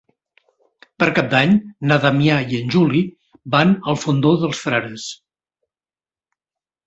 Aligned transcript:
Per 1.01 1.07
Cap 1.17 1.27
d'Any 1.33 1.51
na 1.89 1.97
Damià 2.05 2.37
i 2.55 2.61
en 2.61 2.71
Juli 2.75 3.01
van 3.55 3.75
al 3.93 3.99
Fondó 4.05 4.31
dels 4.45 4.61
Frares. 4.67 5.05